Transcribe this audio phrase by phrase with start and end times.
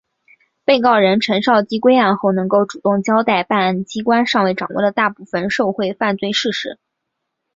[0.65, 6.79] 被告人陈绍基归案后能够主动交代办案机关尚未掌握的大部分受贿犯罪事实。